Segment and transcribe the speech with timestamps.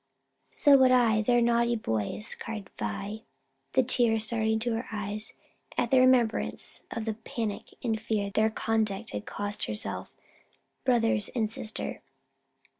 [0.49, 3.21] "So would I; they're naughty boys!" cried Vi,
[3.73, 5.31] the tears starting to her eyes
[5.77, 10.11] at the remembrance of the panic of fear their conduct had cost herself,
[10.85, 12.01] brothers and sister.